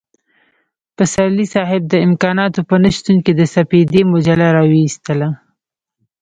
پسرلی 0.97 1.45
صاحب 1.53 1.81
د 1.87 1.93
امکاناتو 2.07 2.59
په 2.69 2.75
نشتون 2.83 3.17
کې 3.25 3.33
د 3.35 3.41
سپېدې 3.53 4.01
مجله 4.13 4.47
را 4.55 4.63
وايستله. 4.71 5.29